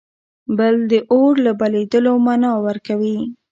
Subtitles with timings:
[0.57, 3.17] بل د اور له بلېدلو مانا ورکوي.